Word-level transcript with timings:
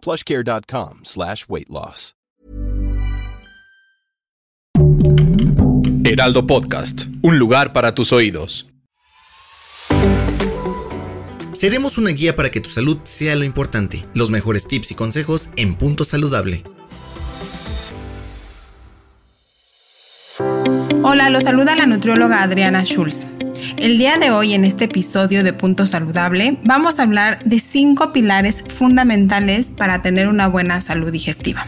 plushcare.com 0.00 1.00
slash 1.04 1.46
weight 1.48 1.68
loss. 1.68 2.14
Heraldo 6.04 6.46
Podcast, 6.46 7.02
un 7.22 7.38
lugar 7.38 7.72
para 7.72 7.94
tus 7.94 8.12
oídos. 8.12 8.66
Seremos 11.52 11.98
una 11.98 12.10
guía 12.10 12.34
para 12.34 12.50
que 12.50 12.60
tu 12.60 12.70
salud 12.70 12.98
sea 13.04 13.36
lo 13.36 13.44
importante. 13.44 14.06
Los 14.14 14.30
mejores 14.30 14.66
tips 14.66 14.90
y 14.90 14.94
consejos 14.94 15.50
en 15.56 15.76
Punto 15.76 16.04
Saludable. 16.04 16.64
Hola, 21.02 21.30
los 21.30 21.44
saluda 21.44 21.76
la 21.76 21.86
nutrióloga 21.86 22.42
Adriana 22.42 22.84
Schulz. 22.84 23.26
El 23.80 23.96
día 23.96 24.18
de 24.18 24.30
hoy 24.30 24.52
en 24.52 24.66
este 24.66 24.84
episodio 24.84 25.42
de 25.42 25.54
Punto 25.54 25.86
Saludable 25.86 26.58
vamos 26.64 26.98
a 26.98 27.04
hablar 27.04 27.42
de 27.44 27.58
cinco 27.58 28.12
pilares 28.12 28.62
fundamentales 28.68 29.68
para 29.68 30.02
tener 30.02 30.28
una 30.28 30.48
buena 30.48 30.82
salud 30.82 31.10
digestiva. 31.10 31.66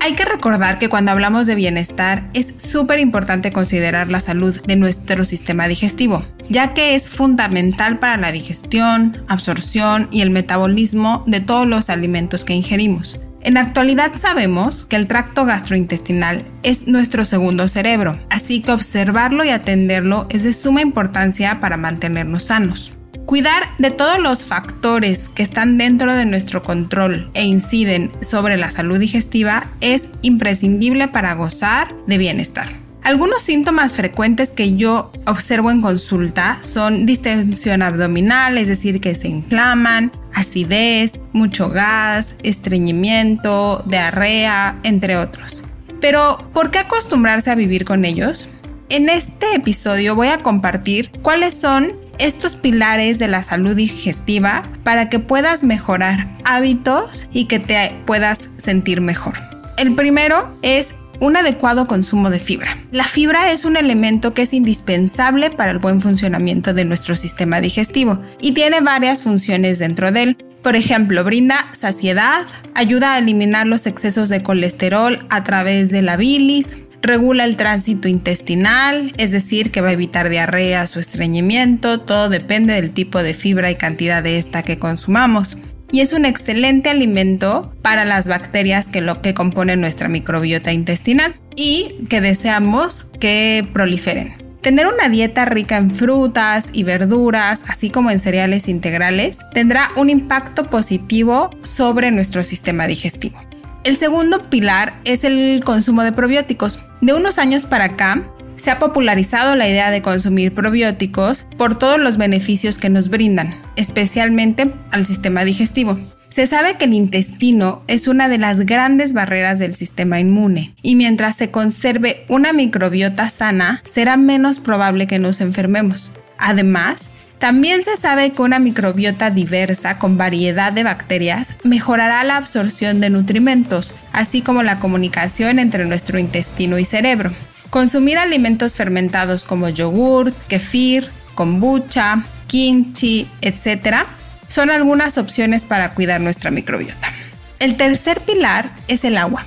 Hay 0.00 0.16
que 0.16 0.24
recordar 0.24 0.80
que 0.80 0.88
cuando 0.88 1.12
hablamos 1.12 1.46
de 1.46 1.54
bienestar 1.54 2.28
es 2.34 2.54
súper 2.56 2.98
importante 2.98 3.52
considerar 3.52 4.08
la 4.08 4.18
salud 4.18 4.60
de 4.66 4.74
nuestro 4.74 5.24
sistema 5.24 5.68
digestivo, 5.68 6.26
ya 6.48 6.74
que 6.74 6.96
es 6.96 7.08
fundamental 7.08 8.00
para 8.00 8.16
la 8.16 8.32
digestión, 8.32 9.22
absorción 9.28 10.08
y 10.10 10.22
el 10.22 10.30
metabolismo 10.30 11.22
de 11.28 11.38
todos 11.38 11.68
los 11.68 11.88
alimentos 11.88 12.44
que 12.44 12.54
ingerimos. 12.54 13.20
En 13.44 13.54
la 13.54 13.60
actualidad 13.60 14.12
sabemos 14.16 14.86
que 14.86 14.96
el 14.96 15.06
tracto 15.06 15.44
gastrointestinal 15.44 16.46
es 16.62 16.86
nuestro 16.86 17.26
segundo 17.26 17.68
cerebro, 17.68 18.18
así 18.30 18.62
que 18.62 18.72
observarlo 18.72 19.44
y 19.44 19.50
atenderlo 19.50 20.26
es 20.30 20.44
de 20.44 20.54
suma 20.54 20.80
importancia 20.80 21.60
para 21.60 21.76
mantenernos 21.76 22.44
sanos. 22.44 22.96
Cuidar 23.26 23.64
de 23.76 23.90
todos 23.90 24.18
los 24.18 24.46
factores 24.46 25.28
que 25.28 25.42
están 25.42 25.76
dentro 25.76 26.14
de 26.14 26.24
nuestro 26.24 26.62
control 26.62 27.30
e 27.34 27.44
inciden 27.44 28.10
sobre 28.22 28.56
la 28.56 28.70
salud 28.70 28.98
digestiva 28.98 29.66
es 29.82 30.08
imprescindible 30.22 31.08
para 31.08 31.34
gozar 31.34 31.94
de 32.06 32.16
bienestar. 32.16 32.68
Algunos 33.04 33.42
síntomas 33.42 33.92
frecuentes 33.92 34.50
que 34.50 34.76
yo 34.76 35.12
observo 35.26 35.70
en 35.70 35.82
consulta 35.82 36.56
son 36.62 37.04
distensión 37.04 37.82
abdominal, 37.82 38.56
es 38.56 38.66
decir, 38.66 39.02
que 39.02 39.14
se 39.14 39.28
inflaman, 39.28 40.10
acidez, 40.32 41.20
mucho 41.34 41.68
gas, 41.68 42.34
estreñimiento, 42.42 43.82
diarrea, 43.84 44.78
entre 44.84 45.18
otros. 45.18 45.66
Pero, 46.00 46.48
¿por 46.54 46.70
qué 46.70 46.78
acostumbrarse 46.78 47.50
a 47.50 47.54
vivir 47.54 47.84
con 47.84 48.06
ellos? 48.06 48.48
En 48.88 49.10
este 49.10 49.54
episodio 49.54 50.14
voy 50.14 50.28
a 50.28 50.38
compartir 50.38 51.10
cuáles 51.20 51.52
son 51.52 51.92
estos 52.18 52.56
pilares 52.56 53.18
de 53.18 53.28
la 53.28 53.42
salud 53.42 53.76
digestiva 53.76 54.62
para 54.82 55.10
que 55.10 55.18
puedas 55.18 55.62
mejorar 55.62 56.28
hábitos 56.44 57.28
y 57.34 57.48
que 57.48 57.58
te 57.58 57.92
puedas 58.06 58.48
sentir 58.56 59.02
mejor. 59.02 59.34
El 59.76 59.94
primero 59.94 60.56
es 60.62 60.94
un 61.20 61.36
adecuado 61.36 61.86
consumo 61.86 62.30
de 62.30 62.38
fibra. 62.38 62.78
La 62.92 63.04
fibra 63.04 63.52
es 63.52 63.64
un 63.64 63.76
elemento 63.76 64.34
que 64.34 64.42
es 64.42 64.52
indispensable 64.52 65.50
para 65.50 65.70
el 65.70 65.78
buen 65.78 66.00
funcionamiento 66.00 66.74
de 66.74 66.84
nuestro 66.84 67.16
sistema 67.16 67.60
digestivo 67.60 68.20
y 68.40 68.52
tiene 68.52 68.80
varias 68.80 69.22
funciones 69.22 69.78
dentro 69.78 70.12
de 70.12 70.22
él. 70.22 70.36
Por 70.62 70.76
ejemplo, 70.76 71.24
brinda 71.24 71.66
saciedad, 71.72 72.46
ayuda 72.74 73.14
a 73.14 73.18
eliminar 73.18 73.66
los 73.66 73.86
excesos 73.86 74.28
de 74.28 74.42
colesterol 74.42 75.26
a 75.28 75.44
través 75.44 75.90
de 75.90 76.02
la 76.02 76.16
bilis, 76.16 76.78
regula 77.02 77.44
el 77.44 77.58
tránsito 77.58 78.08
intestinal, 78.08 79.12
es 79.18 79.30
decir, 79.30 79.70
que 79.70 79.82
va 79.82 79.90
a 79.90 79.92
evitar 79.92 80.30
diarreas 80.30 80.96
o 80.96 81.00
estreñimiento, 81.00 82.00
todo 82.00 82.30
depende 82.30 82.72
del 82.74 82.92
tipo 82.92 83.22
de 83.22 83.34
fibra 83.34 83.70
y 83.70 83.76
cantidad 83.76 84.22
de 84.22 84.38
esta 84.38 84.62
que 84.62 84.78
consumamos 84.78 85.58
y 85.94 86.00
es 86.00 86.12
un 86.12 86.24
excelente 86.24 86.90
alimento 86.90 87.72
para 87.80 88.04
las 88.04 88.26
bacterias 88.26 88.88
que 88.88 89.00
lo 89.00 89.22
que 89.22 89.32
componen 89.32 89.80
nuestra 89.80 90.08
microbiota 90.08 90.72
intestinal 90.72 91.36
y 91.54 92.04
que 92.10 92.20
deseamos 92.20 93.04
que 93.20 93.64
proliferen. 93.72 94.34
Tener 94.60 94.88
una 94.88 95.08
dieta 95.08 95.44
rica 95.44 95.76
en 95.76 95.92
frutas 95.92 96.70
y 96.72 96.82
verduras, 96.82 97.62
así 97.68 97.90
como 97.90 98.10
en 98.10 98.18
cereales 98.18 98.66
integrales, 98.66 99.38
tendrá 99.52 99.92
un 99.94 100.10
impacto 100.10 100.64
positivo 100.64 101.50
sobre 101.62 102.10
nuestro 102.10 102.42
sistema 102.42 102.88
digestivo. 102.88 103.40
El 103.84 103.96
segundo 103.96 104.50
pilar 104.50 104.94
es 105.04 105.22
el 105.22 105.62
consumo 105.64 106.02
de 106.02 106.10
probióticos. 106.10 106.84
De 107.02 107.12
unos 107.12 107.38
años 107.38 107.66
para 107.66 107.84
acá, 107.84 108.24
se 108.56 108.70
ha 108.70 108.78
popularizado 108.78 109.56
la 109.56 109.68
idea 109.68 109.90
de 109.90 110.02
consumir 110.02 110.52
probióticos 110.52 111.46
por 111.56 111.78
todos 111.78 111.98
los 111.98 112.16
beneficios 112.16 112.78
que 112.78 112.88
nos 112.88 113.08
brindan, 113.08 113.54
especialmente 113.76 114.70
al 114.90 115.06
sistema 115.06 115.44
digestivo. 115.44 115.98
Se 116.28 116.48
sabe 116.48 116.76
que 116.76 116.86
el 116.86 116.94
intestino 116.94 117.84
es 117.86 118.08
una 118.08 118.28
de 118.28 118.38
las 118.38 118.66
grandes 118.66 119.12
barreras 119.12 119.60
del 119.60 119.76
sistema 119.76 120.18
inmune 120.18 120.74
y 120.82 120.96
mientras 120.96 121.36
se 121.36 121.50
conserve 121.50 122.24
una 122.28 122.52
microbiota 122.52 123.30
sana, 123.30 123.82
será 123.84 124.16
menos 124.16 124.58
probable 124.58 125.06
que 125.06 125.20
nos 125.20 125.40
enfermemos. 125.40 126.10
Además, 126.36 127.12
también 127.38 127.84
se 127.84 127.96
sabe 127.96 128.30
que 128.30 128.42
una 128.42 128.58
microbiota 128.58 129.30
diversa 129.30 129.98
con 129.98 130.16
variedad 130.16 130.72
de 130.72 130.82
bacterias 130.82 131.54
mejorará 131.62 132.24
la 132.24 132.36
absorción 132.36 133.00
de 133.00 133.10
nutrimentos, 133.10 133.94
así 134.12 134.40
como 134.40 134.62
la 134.62 134.80
comunicación 134.80 135.58
entre 135.60 135.84
nuestro 135.84 136.18
intestino 136.18 136.78
y 136.80 136.84
cerebro. 136.84 137.32
Consumir 137.74 138.18
alimentos 138.18 138.76
fermentados 138.76 139.42
como 139.42 139.68
yogur, 139.68 140.32
kefir, 140.46 141.10
kombucha, 141.34 142.24
kimchi, 142.46 143.26
etc. 143.40 144.06
son 144.46 144.70
algunas 144.70 145.18
opciones 145.18 145.64
para 145.64 145.92
cuidar 145.92 146.20
nuestra 146.20 146.52
microbiota. 146.52 147.12
El 147.58 147.76
tercer 147.76 148.20
pilar 148.20 148.70
es 148.86 149.02
el 149.02 149.18
agua. 149.18 149.44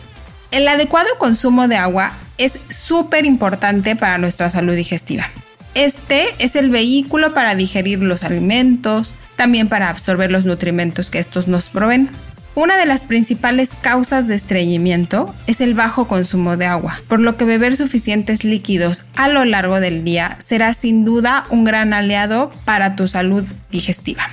El 0.51 0.67
adecuado 0.67 1.07
consumo 1.17 1.69
de 1.69 1.77
agua 1.77 2.17
es 2.37 2.59
súper 2.69 3.23
importante 3.23 3.95
para 3.95 4.17
nuestra 4.17 4.49
salud 4.49 4.75
digestiva. 4.75 5.29
Este 5.73 6.25
es 6.39 6.57
el 6.57 6.69
vehículo 6.69 7.33
para 7.33 7.55
digerir 7.55 7.99
los 8.03 8.25
alimentos, 8.25 9.15
también 9.37 9.69
para 9.69 9.87
absorber 9.87 10.33
los 10.33 10.43
nutrimentos 10.43 11.09
que 11.09 11.19
estos 11.19 11.47
nos 11.47 11.69
proveen. 11.69 12.09
Una 12.57 12.75
de 12.75 12.87
las 12.87 13.03
principales 13.03 13.69
causas 13.81 14.27
de 14.27 14.33
estreñimiento 14.33 15.35
es 15.45 15.61
el 15.61 15.75
bajo 15.75 16.07
consumo 16.07 16.57
de 16.57 16.65
agua, 16.65 16.99
por 17.07 17.19
lo 17.19 17.37
que 17.37 17.45
beber 17.45 17.75
suficientes 17.75 18.43
líquidos 18.43 19.05
a 19.15 19.27
lo 19.27 19.45
largo 19.45 19.79
del 19.79 20.03
día 20.03 20.37
será 20.39 20.73
sin 20.73 21.05
duda 21.05 21.45
un 21.51 21.65
gran 21.65 21.93
aliado 21.93 22.51
para 22.65 22.95
tu 22.95 23.07
salud 23.07 23.45
digestiva. 23.69 24.23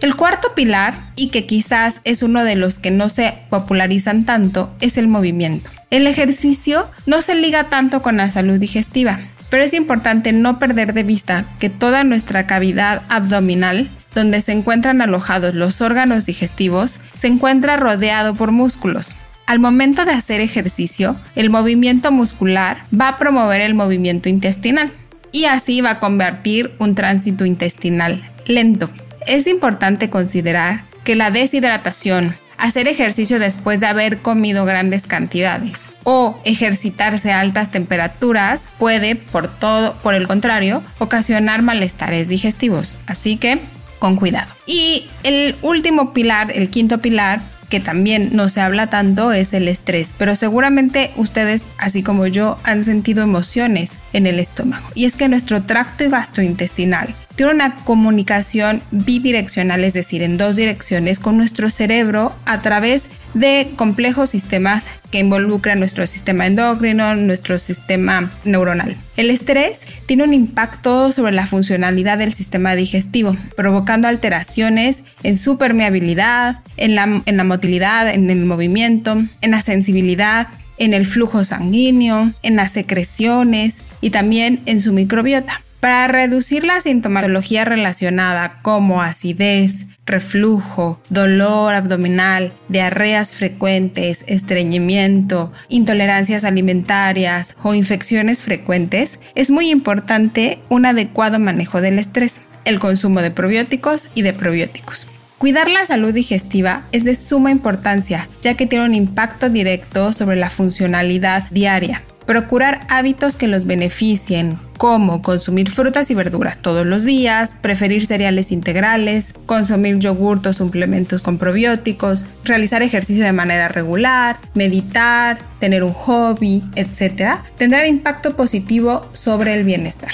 El 0.00 0.14
cuarto 0.14 0.54
pilar, 0.54 0.94
y 1.16 1.30
que 1.30 1.44
quizás 1.44 2.00
es 2.04 2.22
uno 2.22 2.44
de 2.44 2.54
los 2.54 2.78
que 2.78 2.92
no 2.92 3.08
se 3.08 3.34
popularizan 3.50 4.24
tanto, 4.24 4.72
es 4.80 4.96
el 4.96 5.08
movimiento. 5.08 5.68
El 5.90 6.06
ejercicio 6.06 6.88
no 7.06 7.20
se 7.20 7.34
liga 7.34 7.64
tanto 7.64 8.00
con 8.00 8.16
la 8.16 8.30
salud 8.30 8.60
digestiva, 8.60 9.18
pero 9.50 9.64
es 9.64 9.74
importante 9.74 10.32
no 10.32 10.60
perder 10.60 10.94
de 10.94 11.02
vista 11.02 11.46
que 11.58 11.68
toda 11.68 12.04
nuestra 12.04 12.46
cavidad 12.46 13.02
abdominal 13.08 13.90
donde 14.14 14.40
se 14.40 14.52
encuentran 14.52 15.00
alojados 15.00 15.54
los 15.54 15.80
órganos 15.80 16.26
digestivos, 16.26 17.00
se 17.14 17.28
encuentra 17.28 17.76
rodeado 17.76 18.34
por 18.34 18.52
músculos. 18.52 19.14
Al 19.46 19.58
momento 19.58 20.04
de 20.04 20.12
hacer 20.12 20.40
ejercicio, 20.40 21.16
el 21.34 21.50
movimiento 21.50 22.12
muscular 22.12 22.78
va 22.98 23.08
a 23.08 23.18
promover 23.18 23.60
el 23.60 23.74
movimiento 23.74 24.28
intestinal 24.28 24.92
y 25.32 25.46
así 25.46 25.80
va 25.80 25.90
a 25.90 26.00
convertir 26.00 26.72
un 26.78 26.94
tránsito 26.94 27.44
intestinal 27.44 28.30
lento. 28.46 28.90
Es 29.26 29.46
importante 29.46 30.10
considerar 30.10 30.84
que 31.04 31.16
la 31.16 31.30
deshidratación, 31.30 32.36
hacer 32.58 32.86
ejercicio 32.86 33.38
después 33.38 33.80
de 33.80 33.86
haber 33.86 34.18
comido 34.18 34.64
grandes 34.64 35.06
cantidades 35.06 35.88
o 36.04 36.40
ejercitarse 36.44 37.32
a 37.32 37.40
altas 37.40 37.70
temperaturas 37.70 38.64
puede, 38.78 39.16
por 39.16 39.48
todo, 39.48 39.94
por 39.94 40.14
el 40.14 40.28
contrario, 40.28 40.82
ocasionar 40.98 41.62
malestares 41.62 42.28
digestivos. 42.28 42.96
Así 43.06 43.36
que 43.36 43.60
con 44.02 44.16
cuidado. 44.16 44.52
Y 44.66 45.06
el 45.22 45.54
último 45.62 46.12
pilar, 46.12 46.50
el 46.52 46.70
quinto 46.70 46.98
pilar, 46.98 47.40
que 47.68 47.78
también 47.78 48.30
no 48.32 48.48
se 48.48 48.60
habla 48.60 48.88
tanto 48.88 49.30
es 49.30 49.52
el 49.52 49.68
estrés, 49.68 50.10
pero 50.18 50.34
seguramente 50.34 51.12
ustedes, 51.14 51.62
así 51.78 52.02
como 52.02 52.26
yo, 52.26 52.58
han 52.64 52.82
sentido 52.82 53.22
emociones 53.22 53.92
en 54.12 54.26
el 54.26 54.40
estómago. 54.40 54.88
Y 54.96 55.04
es 55.04 55.14
que 55.14 55.28
nuestro 55.28 55.62
tracto 55.62 56.10
gastrointestinal 56.10 57.14
tiene 57.36 57.52
una 57.52 57.76
comunicación 57.76 58.82
bidireccional, 58.90 59.84
es 59.84 59.94
decir, 59.94 60.24
en 60.24 60.36
dos 60.36 60.56
direcciones 60.56 61.20
con 61.20 61.36
nuestro 61.36 61.70
cerebro 61.70 62.34
a 62.44 62.60
través 62.60 63.04
de 63.34 63.72
complejos 63.76 64.30
sistemas 64.30 64.84
que 65.10 65.18
involucran 65.18 65.78
nuestro 65.78 66.06
sistema 66.06 66.46
endocrino, 66.46 67.14
nuestro 67.14 67.58
sistema 67.58 68.30
neuronal. 68.44 68.96
El 69.16 69.30
estrés 69.30 69.86
tiene 70.06 70.24
un 70.24 70.34
impacto 70.34 71.12
sobre 71.12 71.32
la 71.32 71.46
funcionalidad 71.46 72.18
del 72.18 72.32
sistema 72.32 72.74
digestivo, 72.74 73.36
provocando 73.56 74.08
alteraciones 74.08 75.02
en 75.22 75.36
su 75.36 75.58
permeabilidad, 75.58 76.60
en 76.76 76.94
la, 76.94 77.44
motilidad, 77.44 78.08
en 78.08 78.30
el 78.30 78.44
movimiento, 78.44 79.22
en 79.40 79.50
la 79.50 79.60
sensibilidad, 79.60 80.48
en 80.78 80.94
el 80.94 81.06
flujo 81.06 81.44
sanguíneo, 81.44 82.32
en 82.42 82.56
las 82.56 82.72
secreciones 82.72 83.82
y 84.00 84.10
también 84.10 84.60
en 84.66 84.80
su 84.80 84.92
microbiota. 84.92 85.62
Para 85.80 86.06
reducir 86.06 86.64
la 86.64 86.80
sintomatología 86.80 87.64
relacionada 87.64 88.60
como 88.62 89.02
acidez, 89.02 89.86
reflujo, 90.06 91.00
dolor 91.08 91.74
abdominal, 91.74 92.52
diarreas 92.68 93.34
frecuentes, 93.34 94.24
estreñimiento, 94.26 95.52
intolerancias 95.68 96.44
alimentarias 96.44 97.56
o 97.62 97.74
infecciones 97.74 98.40
frecuentes, 98.40 99.18
es 99.34 99.50
muy 99.50 99.70
importante 99.70 100.58
un 100.68 100.86
adecuado 100.86 101.38
manejo 101.38 101.80
del 101.80 101.98
estrés, 101.98 102.42
el 102.64 102.78
consumo 102.78 103.22
de 103.22 103.30
probióticos 103.30 104.08
y 104.14 104.22
de 104.22 104.32
probióticos. 104.32 105.06
Cuidar 105.38 105.68
la 105.68 105.84
salud 105.86 106.14
digestiva 106.14 106.82
es 106.92 107.02
de 107.02 107.16
suma 107.16 107.50
importancia, 107.50 108.28
ya 108.42 108.54
que 108.54 108.66
tiene 108.66 108.84
un 108.84 108.94
impacto 108.94 109.50
directo 109.50 110.12
sobre 110.12 110.36
la 110.36 110.50
funcionalidad 110.50 111.50
diaria. 111.50 112.02
Procurar 112.26 112.86
hábitos 112.88 113.36
que 113.36 113.48
los 113.48 113.66
beneficien, 113.66 114.56
como 114.78 115.22
consumir 115.22 115.70
frutas 115.70 116.10
y 116.10 116.14
verduras 116.14 116.58
todos 116.58 116.86
los 116.86 117.04
días, 117.04 117.54
preferir 117.60 118.06
cereales 118.06 118.52
integrales, 118.52 119.34
consumir 119.46 119.98
yogurt 119.98 120.46
o 120.46 120.52
suplementos 120.52 121.22
con 121.22 121.38
probióticos, 121.38 122.24
realizar 122.44 122.82
ejercicio 122.82 123.24
de 123.24 123.32
manera 123.32 123.68
regular, 123.68 124.38
meditar, 124.54 125.38
tener 125.58 125.82
un 125.84 125.92
hobby, 125.92 126.62
etc., 126.76 127.40
tendrá 127.56 127.86
impacto 127.86 128.36
positivo 128.36 129.08
sobre 129.12 129.54
el 129.54 129.64
bienestar. 129.64 130.12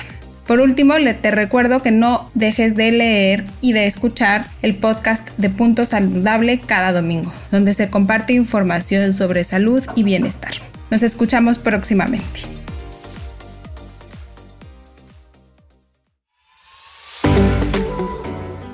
Por 0.48 0.60
último, 0.60 0.94
te 1.20 1.30
recuerdo 1.30 1.82
que 1.82 1.90
no 1.90 2.30
dejes 2.32 2.74
de 2.74 2.90
leer 2.90 3.44
y 3.60 3.74
de 3.74 3.86
escuchar 3.86 4.46
el 4.62 4.74
podcast 4.76 5.28
de 5.36 5.50
Punto 5.50 5.84
Saludable 5.84 6.58
cada 6.58 6.92
domingo, 6.92 7.30
donde 7.50 7.74
se 7.74 7.90
comparte 7.90 8.32
información 8.32 9.12
sobre 9.12 9.44
salud 9.44 9.82
y 9.94 10.04
bienestar. 10.04 10.54
Nos 10.90 11.02
escuchamos 11.02 11.58
próximamente. 11.58 12.58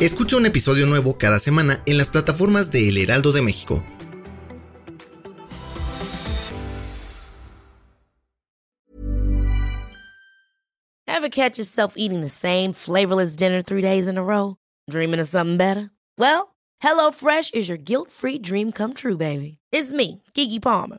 Escucha 0.00 0.37
un 0.37 0.44
episodio 0.44 0.87
nuevo 0.87 1.16
cada 1.16 1.38
semana 1.38 1.82
en 1.87 1.96
las 1.96 2.11
plataformas 2.11 2.70
de 2.70 2.88
El 2.88 2.99
Heraldo 2.99 3.32
de 3.32 3.43
México 3.43 3.84
Ever 11.06 11.31
catch 11.31 11.56
yourself 11.56 11.94
eating 11.96 12.20
the 12.20 12.28
same 12.28 12.75
flavorless 12.75 13.34
dinner 13.34 13.62
three 13.62 13.81
days 13.81 14.08
in 14.08 14.19
a 14.19 14.22
row? 14.22 14.56
Dreaming 14.90 15.20
of 15.20 15.28
something 15.28 15.56
better? 15.56 15.90
Well, 16.19 16.55
HelloFresh 16.82 17.55
is 17.55 17.66
your 17.66 17.78
guilt-free 17.78 18.40
dream 18.40 18.72
come 18.72 18.93
true, 18.93 19.16
baby. 19.16 19.56
It's 19.72 19.90
me, 19.90 20.22
Kiki 20.34 20.61
Palmer. 20.61 20.99